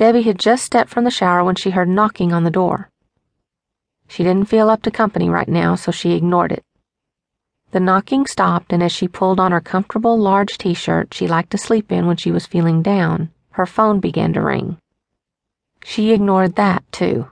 Debbie 0.00 0.22
had 0.22 0.38
just 0.38 0.64
stepped 0.64 0.88
from 0.88 1.04
the 1.04 1.10
shower 1.10 1.44
when 1.44 1.56
she 1.56 1.68
heard 1.68 1.86
knocking 1.86 2.32
on 2.32 2.42
the 2.42 2.50
door. 2.50 2.88
She 4.08 4.22
didn't 4.24 4.48
feel 4.48 4.70
up 4.70 4.80
to 4.84 4.90
company 4.90 5.28
right 5.28 5.46
now, 5.46 5.74
so 5.74 5.92
she 5.92 6.12
ignored 6.12 6.52
it. 6.52 6.64
The 7.72 7.80
knocking 7.80 8.24
stopped, 8.24 8.72
and 8.72 8.82
as 8.82 8.92
she 8.92 9.08
pulled 9.08 9.38
on 9.38 9.52
her 9.52 9.60
comfortable 9.60 10.18
large 10.18 10.56
t 10.56 10.72
shirt 10.72 11.12
she 11.12 11.28
liked 11.28 11.50
to 11.50 11.58
sleep 11.58 11.92
in 11.92 12.06
when 12.06 12.16
she 12.16 12.30
was 12.30 12.46
feeling 12.46 12.80
down, 12.80 13.28
her 13.50 13.66
phone 13.66 14.00
began 14.00 14.32
to 14.32 14.40
ring. 14.40 14.78
She 15.84 16.12
ignored 16.12 16.54
that, 16.54 16.82
too. 16.90 17.30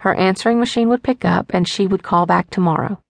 Her 0.00 0.14
answering 0.14 0.60
machine 0.60 0.90
would 0.90 1.02
pick 1.02 1.24
up, 1.24 1.54
and 1.54 1.66
she 1.66 1.86
would 1.86 2.02
call 2.02 2.26
back 2.26 2.50
tomorrow. 2.50 3.00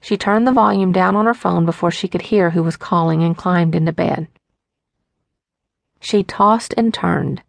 She 0.00 0.16
turned 0.16 0.46
the 0.46 0.52
volume 0.52 0.92
down 0.92 1.14
on 1.14 1.26
her 1.26 1.34
phone 1.34 1.66
before 1.66 1.90
she 1.90 2.08
could 2.08 2.22
hear 2.22 2.48
who 2.48 2.62
was 2.62 2.78
calling 2.78 3.22
and 3.22 3.36
climbed 3.36 3.74
into 3.74 3.92
bed. 3.92 4.28
She 6.00 6.24
tossed 6.24 6.72
and 6.78 6.94
turned. 6.94 7.42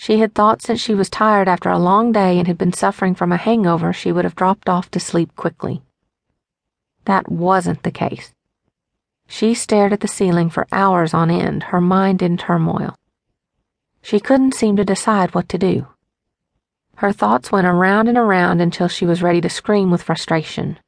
She 0.00 0.20
had 0.20 0.32
thought 0.32 0.62
since 0.62 0.80
she 0.80 0.94
was 0.94 1.10
tired 1.10 1.48
after 1.48 1.68
a 1.68 1.78
long 1.78 2.12
day 2.12 2.38
and 2.38 2.46
had 2.46 2.56
been 2.56 2.72
suffering 2.72 3.16
from 3.16 3.32
a 3.32 3.36
hangover, 3.36 3.92
she 3.92 4.12
would 4.12 4.24
have 4.24 4.36
dropped 4.36 4.68
off 4.68 4.90
to 4.92 5.00
sleep 5.00 5.34
quickly. 5.34 5.82
That 7.04 7.28
wasn't 7.28 7.82
the 7.82 7.90
case. 7.90 8.32
She 9.26 9.54
stared 9.54 9.92
at 9.92 10.00
the 10.00 10.08
ceiling 10.08 10.50
for 10.50 10.68
hours 10.70 11.12
on 11.12 11.30
end, 11.30 11.64
her 11.64 11.80
mind 11.80 12.22
in 12.22 12.36
turmoil. 12.36 12.94
She 14.00 14.20
couldn't 14.20 14.54
seem 14.54 14.76
to 14.76 14.84
decide 14.84 15.34
what 15.34 15.48
to 15.50 15.58
do. 15.58 15.88
Her 16.96 17.12
thoughts 17.12 17.50
went 17.50 17.66
around 17.66 18.08
and 18.08 18.16
around 18.16 18.60
until 18.60 18.88
she 18.88 19.04
was 19.04 19.22
ready 19.22 19.40
to 19.40 19.50
scream 19.50 19.90
with 19.90 20.02
frustration. 20.02 20.78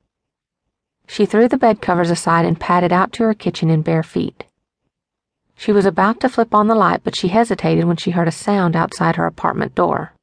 She 1.08 1.26
threw 1.26 1.48
the 1.48 1.58
bed 1.58 1.82
covers 1.82 2.10
aside 2.10 2.46
and 2.46 2.60
padded 2.60 2.92
out 2.92 3.12
to 3.14 3.24
her 3.24 3.34
kitchen 3.34 3.70
in 3.70 3.82
bare 3.82 4.04
feet. 4.04 4.44
She 5.60 5.72
was 5.72 5.84
about 5.84 6.20
to 6.20 6.30
flip 6.30 6.54
on 6.54 6.68
the 6.68 6.74
light, 6.74 7.02
but 7.04 7.14
she 7.14 7.28
hesitated 7.28 7.84
when 7.84 7.98
she 7.98 8.12
heard 8.12 8.26
a 8.26 8.32
sound 8.32 8.74
outside 8.74 9.16
her 9.16 9.26
apartment 9.26 9.74
door. 9.74 10.14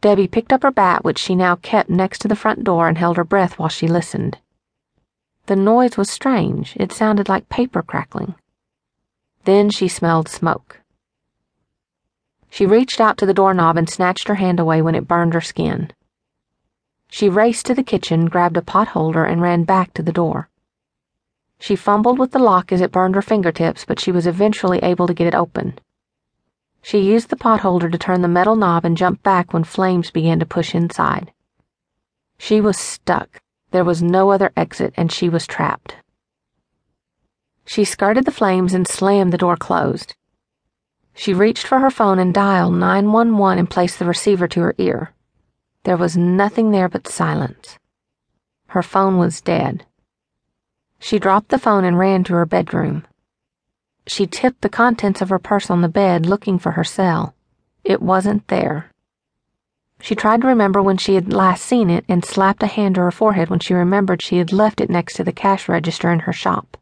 Debbie 0.00 0.28
picked 0.28 0.52
up 0.52 0.62
her 0.62 0.70
bat, 0.70 1.02
which 1.02 1.18
she 1.18 1.34
now 1.34 1.56
kept 1.56 1.90
next 1.90 2.20
to 2.20 2.28
the 2.28 2.36
front 2.36 2.62
door, 2.62 2.86
and 2.86 2.96
held 2.96 3.16
her 3.16 3.24
breath 3.24 3.58
while 3.58 3.68
she 3.68 3.88
listened. 3.88 4.38
The 5.46 5.56
noise 5.56 5.96
was 5.96 6.08
strange. 6.08 6.76
It 6.76 6.92
sounded 6.92 7.28
like 7.28 7.48
paper 7.48 7.82
crackling. 7.82 8.36
Then 9.42 9.70
she 9.70 9.88
smelled 9.88 10.28
smoke. 10.28 10.80
She 12.50 12.66
reached 12.66 13.00
out 13.00 13.18
to 13.18 13.26
the 13.26 13.34
doorknob 13.34 13.76
and 13.76 13.90
snatched 13.90 14.28
her 14.28 14.36
hand 14.36 14.60
away 14.60 14.82
when 14.82 14.94
it 14.94 15.08
burned 15.08 15.34
her 15.34 15.40
skin. 15.40 15.90
She 17.10 17.28
raced 17.28 17.66
to 17.66 17.74
the 17.74 17.82
kitchen, 17.82 18.26
grabbed 18.26 18.56
a 18.56 18.62
pot 18.62 18.86
holder, 18.94 19.24
and 19.24 19.42
ran 19.42 19.64
back 19.64 19.92
to 19.94 20.02
the 20.04 20.12
door. 20.12 20.48
She 21.64 21.76
fumbled 21.76 22.18
with 22.18 22.32
the 22.32 22.38
lock 22.38 22.72
as 22.72 22.82
it 22.82 22.92
burned 22.92 23.14
her 23.14 23.22
fingertips, 23.22 23.86
but 23.86 23.98
she 23.98 24.12
was 24.12 24.26
eventually 24.26 24.80
able 24.80 25.06
to 25.06 25.14
get 25.14 25.26
it 25.26 25.34
open. 25.34 25.78
She 26.82 26.98
used 26.98 27.30
the 27.30 27.38
pot 27.38 27.60
holder 27.60 27.88
to 27.88 27.96
turn 27.96 28.20
the 28.20 28.28
metal 28.28 28.54
knob 28.54 28.84
and 28.84 28.98
jumped 28.98 29.22
back 29.22 29.54
when 29.54 29.64
flames 29.64 30.10
began 30.10 30.38
to 30.40 30.44
push 30.44 30.74
inside. 30.74 31.32
She 32.36 32.60
was 32.60 32.76
stuck. 32.76 33.40
There 33.70 33.82
was 33.82 34.02
no 34.02 34.30
other 34.30 34.52
exit, 34.54 34.92
and 34.98 35.10
she 35.10 35.30
was 35.30 35.46
trapped. 35.46 35.96
She 37.64 37.82
skirted 37.82 38.26
the 38.26 38.30
flames 38.30 38.74
and 38.74 38.86
slammed 38.86 39.32
the 39.32 39.38
door 39.38 39.56
closed. 39.56 40.14
She 41.14 41.32
reached 41.32 41.66
for 41.66 41.78
her 41.78 41.90
phone 41.90 42.18
and 42.18 42.34
dialed 42.34 42.74
911 42.74 43.58
and 43.58 43.70
placed 43.70 43.98
the 43.98 44.04
receiver 44.04 44.46
to 44.48 44.60
her 44.60 44.74
ear. 44.76 45.14
There 45.84 45.96
was 45.96 46.14
nothing 46.14 46.72
there 46.72 46.90
but 46.90 47.08
silence. 47.08 47.78
Her 48.66 48.82
phone 48.82 49.16
was 49.16 49.40
dead. 49.40 49.86
She 51.04 51.18
dropped 51.18 51.50
the 51.50 51.58
phone 51.58 51.84
and 51.84 51.98
ran 51.98 52.24
to 52.24 52.32
her 52.32 52.46
bedroom. 52.46 53.04
She 54.06 54.26
tipped 54.26 54.62
the 54.62 54.70
contents 54.70 55.20
of 55.20 55.28
her 55.28 55.38
purse 55.38 55.68
on 55.68 55.82
the 55.82 55.88
bed, 55.90 56.24
looking 56.24 56.58
for 56.58 56.70
her 56.72 56.82
cell. 56.82 57.34
It 57.84 58.00
wasn't 58.00 58.48
there. 58.48 58.90
She 60.00 60.14
tried 60.14 60.40
to 60.40 60.46
remember 60.46 60.82
when 60.82 60.96
she 60.96 61.14
had 61.14 61.30
last 61.30 61.62
seen 61.62 61.90
it 61.90 62.06
and 62.08 62.24
slapped 62.24 62.62
a 62.62 62.66
hand 62.66 62.94
to 62.94 63.02
her 63.02 63.10
forehead 63.10 63.50
when 63.50 63.58
she 63.58 63.74
remembered 63.74 64.22
she 64.22 64.38
had 64.38 64.50
left 64.50 64.80
it 64.80 64.88
next 64.88 65.12
to 65.16 65.24
the 65.24 65.30
cash 65.30 65.68
register 65.68 66.10
in 66.10 66.20
her 66.20 66.32
shop. 66.32 66.78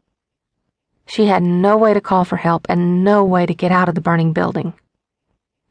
She 1.05 1.25
had 1.25 1.43
no 1.43 1.75
way 1.75 1.93
to 1.93 1.99
call 1.99 2.23
for 2.23 2.37
help 2.37 2.65
and 2.69 3.03
no 3.03 3.25
way 3.25 3.45
to 3.45 3.53
get 3.53 3.73
out 3.73 3.89
of 3.89 3.95
the 3.95 3.99
burning 3.99 4.31
building. 4.31 4.71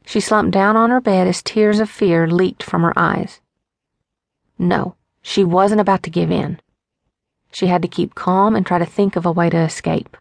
She 0.05 0.19
slumped 0.19 0.51
down 0.51 0.75
on 0.77 0.91
her 0.91 1.01
bed 1.01 1.25
as 1.25 1.41
tears 1.41 1.79
of 1.79 1.89
fear 1.89 2.27
leaked 2.27 2.61
from 2.61 2.83
her 2.83 2.93
eyes. 2.95 3.41
No, 4.59 4.93
she 5.23 5.43
wasn't 5.43 5.81
about 5.81 6.03
to 6.03 6.11
give 6.11 6.29
in. 6.29 6.59
She 7.53 7.67
had 7.67 7.83
to 7.83 7.87
keep 7.87 8.15
calm 8.15 8.55
and 8.55 8.65
try 8.65 8.79
to 8.79 8.85
think 8.85 9.15
of 9.15 9.25
a 9.27 9.31
way 9.31 9.49
to 9.49 9.57
escape. 9.57 10.17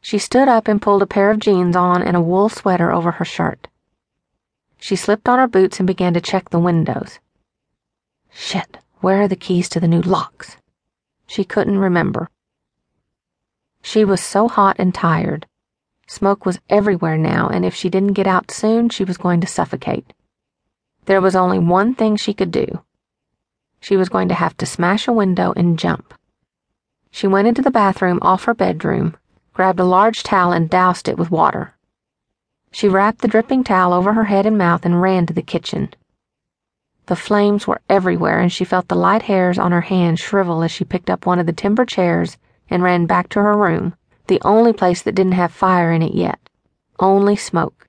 She 0.00 0.18
stood 0.18 0.48
up 0.48 0.68
and 0.68 0.80
pulled 0.80 1.02
a 1.02 1.06
pair 1.06 1.30
of 1.30 1.38
jeans 1.38 1.76
on 1.76 2.02
and 2.02 2.16
a 2.16 2.20
wool 2.20 2.48
sweater 2.48 2.90
over 2.90 3.12
her 3.12 3.24
shirt. 3.24 3.68
She 4.78 4.96
slipped 4.96 5.28
on 5.28 5.38
her 5.38 5.46
boots 5.46 5.78
and 5.78 5.86
began 5.86 6.14
to 6.14 6.20
check 6.20 6.48
the 6.48 6.58
windows. 6.58 7.18
Shit, 8.30 8.78
where 9.00 9.20
are 9.20 9.28
the 9.28 9.36
keys 9.36 9.68
to 9.68 9.80
the 9.80 9.88
new 9.88 10.00
locks? 10.00 10.56
She 11.26 11.44
couldn't 11.44 11.78
remember. 11.78 12.30
She 13.82 14.02
was 14.06 14.22
so 14.22 14.48
hot 14.48 14.76
and 14.78 14.94
tired. 14.94 15.46
Smoke 16.06 16.46
was 16.46 16.60
everywhere 16.70 17.18
now, 17.18 17.48
and 17.48 17.66
if 17.66 17.74
she 17.74 17.90
didn't 17.90 18.14
get 18.14 18.26
out 18.26 18.50
soon, 18.50 18.88
she 18.88 19.04
was 19.04 19.18
going 19.18 19.42
to 19.42 19.46
suffocate. 19.46 20.14
There 21.04 21.20
was 21.20 21.36
only 21.36 21.58
one 21.58 21.94
thing 21.94 22.16
she 22.16 22.32
could 22.32 22.50
do. 22.50 22.82
She 23.80 23.96
was 23.96 24.08
going 24.08 24.28
to 24.28 24.34
have 24.34 24.56
to 24.56 24.66
smash 24.66 25.06
a 25.06 25.12
window 25.12 25.52
and 25.54 25.78
jump. 25.78 26.14
She 27.10 27.26
went 27.26 27.48
into 27.48 27.62
the 27.62 27.70
bathroom 27.70 28.18
off 28.22 28.44
her 28.44 28.54
bedroom, 28.54 29.16
grabbed 29.52 29.80
a 29.80 29.84
large 29.84 30.22
towel, 30.22 30.52
and 30.52 30.70
doused 30.70 31.08
it 31.08 31.18
with 31.18 31.30
water. 31.30 31.74
She 32.72 32.88
wrapped 32.88 33.20
the 33.20 33.28
dripping 33.28 33.64
towel 33.64 33.92
over 33.92 34.12
her 34.12 34.24
head 34.24 34.46
and 34.46 34.56
mouth 34.56 34.84
and 34.84 35.02
ran 35.02 35.26
to 35.26 35.32
the 35.32 35.42
kitchen. 35.42 35.92
The 37.06 37.16
flames 37.16 37.66
were 37.66 37.80
everywhere, 37.88 38.38
and 38.38 38.52
she 38.52 38.64
felt 38.64 38.88
the 38.88 38.94
light 38.94 39.22
hairs 39.22 39.58
on 39.58 39.72
her 39.72 39.80
hands 39.80 40.20
shrivel 40.20 40.62
as 40.62 40.70
she 40.70 40.84
picked 40.84 41.10
up 41.10 41.26
one 41.26 41.38
of 41.38 41.46
the 41.46 41.52
timber 41.52 41.84
chairs 41.84 42.38
and 42.68 42.82
ran 42.82 43.06
back 43.06 43.28
to 43.30 43.40
her 43.40 43.56
room 43.56 43.94
the 44.30 44.40
only 44.44 44.72
place 44.72 45.02
that 45.02 45.16
didn't 45.16 45.32
have 45.32 45.50
fire 45.50 45.90
in 45.90 46.02
it 46.02 46.14
yet. 46.14 46.38
Only 47.00 47.34
smoke. 47.34 47.88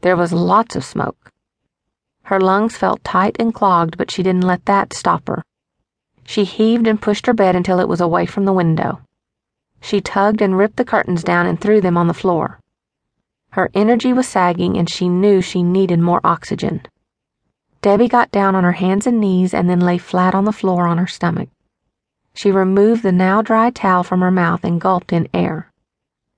There 0.00 0.16
was 0.16 0.32
lots 0.32 0.74
of 0.74 0.82
smoke. 0.82 1.30
Her 2.22 2.40
lungs 2.40 2.78
felt 2.78 3.04
tight 3.04 3.36
and 3.38 3.52
clogged, 3.52 3.98
but 3.98 4.10
she 4.10 4.22
didn't 4.22 4.46
let 4.46 4.64
that 4.64 4.94
stop 4.94 5.28
her. 5.28 5.44
She 6.24 6.44
heaved 6.44 6.86
and 6.86 7.00
pushed 7.00 7.26
her 7.26 7.32
bed 7.32 7.56
until 7.56 7.80
it 7.80 7.88
was 7.88 8.00
away 8.00 8.26
from 8.26 8.44
the 8.44 8.52
window. 8.52 9.00
She 9.80 10.00
tugged 10.00 10.42
and 10.42 10.56
ripped 10.56 10.76
the 10.76 10.84
curtains 10.84 11.24
down 11.24 11.46
and 11.46 11.60
threw 11.60 11.80
them 11.80 11.96
on 11.96 12.06
the 12.06 12.14
floor. 12.14 12.60
Her 13.50 13.70
energy 13.74 14.12
was 14.12 14.28
sagging, 14.28 14.76
and 14.76 14.88
she 14.88 15.08
knew 15.08 15.40
she 15.40 15.62
needed 15.62 15.98
more 15.98 16.20
oxygen. 16.22 16.82
Debbie 17.82 18.08
got 18.08 18.30
down 18.30 18.54
on 18.54 18.62
her 18.62 18.72
hands 18.72 19.06
and 19.06 19.18
knees 19.18 19.54
and 19.54 19.68
then 19.68 19.80
lay 19.80 19.98
flat 19.98 20.34
on 20.34 20.44
the 20.44 20.52
floor 20.52 20.86
on 20.86 20.98
her 20.98 21.06
stomach. 21.06 21.48
She 22.34 22.52
removed 22.52 23.02
the 23.02 23.10
now 23.10 23.42
dry 23.42 23.70
towel 23.70 24.04
from 24.04 24.20
her 24.20 24.30
mouth 24.30 24.64
and 24.64 24.80
gulped 24.80 25.12
in 25.12 25.28
air. 25.34 25.72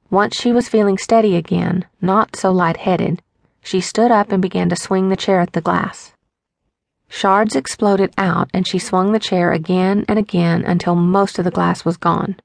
Once 0.08 0.36
she 0.36 0.52
was 0.52 0.68
feeling 0.68 0.98
steady 0.98 1.36
again, 1.36 1.84
not 2.00 2.36
so 2.36 2.52
light-headed, 2.52 3.20
she 3.62 3.80
stood 3.80 4.10
up 4.10 4.30
and 4.30 4.40
began 4.40 4.68
to 4.68 4.76
swing 4.76 5.08
the 5.08 5.16
chair 5.16 5.40
at 5.40 5.52
the 5.52 5.60
glass. 5.60 6.11
Shards 7.14 7.54
exploded 7.54 8.14
out, 8.16 8.48
and 8.54 8.66
she 8.66 8.78
swung 8.78 9.12
the 9.12 9.18
chair 9.18 9.52
again 9.52 10.06
and 10.08 10.18
again 10.18 10.64
until 10.64 10.94
most 10.94 11.38
of 11.38 11.44
the 11.44 11.50
glass 11.50 11.84
was 11.84 11.98
gone. 11.98 12.36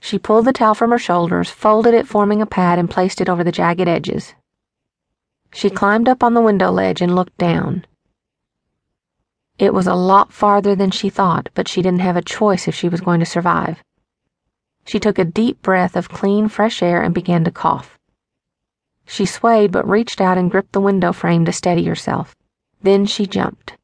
She 0.00 0.18
pulled 0.18 0.46
the 0.46 0.52
towel 0.52 0.74
from 0.74 0.90
her 0.90 0.98
shoulders, 0.98 1.48
folded 1.48 1.94
it, 1.94 2.08
forming 2.08 2.42
a 2.42 2.46
pad, 2.46 2.80
and 2.80 2.90
placed 2.90 3.20
it 3.20 3.28
over 3.28 3.44
the 3.44 3.52
jagged 3.52 3.86
edges. 3.86 4.34
She 5.54 5.70
climbed 5.70 6.08
up 6.08 6.24
on 6.24 6.34
the 6.34 6.40
window 6.40 6.72
ledge 6.72 7.00
and 7.00 7.14
looked 7.14 7.38
down. 7.38 7.86
It 9.60 9.72
was 9.72 9.86
a 9.86 9.94
lot 9.94 10.32
farther 10.32 10.74
than 10.74 10.90
she 10.90 11.08
thought, 11.08 11.48
but 11.54 11.68
she 11.68 11.82
didn't 11.82 12.00
have 12.00 12.16
a 12.16 12.20
choice 12.20 12.66
if 12.66 12.74
she 12.74 12.88
was 12.88 13.00
going 13.00 13.20
to 13.20 13.26
survive. 13.26 13.80
She 14.84 14.98
took 14.98 15.20
a 15.20 15.24
deep 15.24 15.62
breath 15.62 15.94
of 15.94 16.08
clean, 16.08 16.48
fresh 16.48 16.82
air 16.82 17.00
and 17.00 17.14
began 17.14 17.44
to 17.44 17.52
cough. 17.52 17.96
She 19.06 19.24
swayed 19.24 19.70
but 19.70 19.88
reached 19.88 20.20
out 20.20 20.36
and 20.36 20.50
gripped 20.50 20.72
the 20.72 20.80
window 20.80 21.12
frame 21.12 21.44
to 21.44 21.52
steady 21.52 21.84
herself. 21.84 22.34
Then 22.82 23.06
she 23.06 23.26
jumped. 23.26 23.76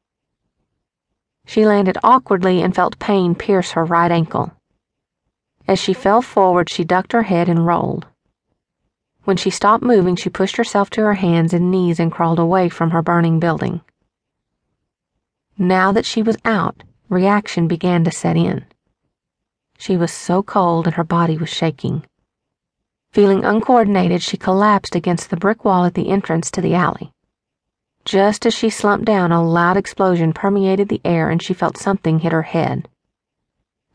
She 1.45 1.65
landed 1.65 1.97
awkwardly 2.03 2.61
and 2.61 2.75
felt 2.75 2.99
pain 2.99 3.33
pierce 3.33 3.71
her 3.71 3.85
right 3.85 4.11
ankle. 4.11 4.51
As 5.67 5.79
she 5.79 5.93
fell 5.93 6.21
forward, 6.21 6.69
she 6.69 6.83
ducked 6.83 7.13
her 7.13 7.23
head 7.23 7.47
and 7.47 7.65
rolled. 7.65 8.07
When 9.23 9.37
she 9.37 9.49
stopped 9.49 9.83
moving, 9.83 10.15
she 10.15 10.29
pushed 10.29 10.57
herself 10.57 10.89
to 10.91 11.01
her 11.01 11.13
hands 11.13 11.53
and 11.53 11.71
knees 11.71 11.99
and 11.99 12.11
crawled 12.11 12.39
away 12.39 12.69
from 12.69 12.91
her 12.91 13.01
burning 13.01 13.39
building. 13.39 13.81
Now 15.57 15.91
that 15.91 16.05
she 16.05 16.21
was 16.21 16.37
out, 16.43 16.83
reaction 17.09 17.67
began 17.67 18.03
to 18.03 18.11
set 18.11 18.35
in. 18.35 18.65
She 19.77 19.95
was 19.95 20.11
so 20.11 20.43
cold 20.43 20.87
and 20.87 20.95
her 20.95 21.03
body 21.03 21.37
was 21.37 21.49
shaking. 21.49 22.05
Feeling 23.11 23.45
uncoordinated, 23.45 24.21
she 24.21 24.37
collapsed 24.37 24.93
against 24.93 25.29
the 25.29 25.37
brick 25.37 25.63
wall 25.63 25.85
at 25.85 25.93
the 25.93 26.09
entrance 26.09 26.51
to 26.51 26.61
the 26.61 26.75
alley. 26.75 27.11
Just 28.05 28.45
as 28.45 28.53
she 28.53 28.69
slumped 28.69 29.05
down, 29.05 29.31
a 29.31 29.43
loud 29.43 29.77
explosion 29.77 30.33
permeated 30.33 30.89
the 30.89 31.01
air 31.05 31.29
and 31.29 31.41
she 31.41 31.53
felt 31.53 31.77
something 31.77 32.19
hit 32.19 32.31
her 32.31 32.43
head. 32.43 32.87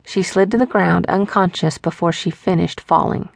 She 0.05 0.23
slid 0.23 0.51
to 0.51 0.57
the 0.57 0.65
ground 0.65 1.05
unconscious 1.07 1.77
before 1.77 2.11
she 2.11 2.29
finished 2.29 2.79
falling. 2.79 3.29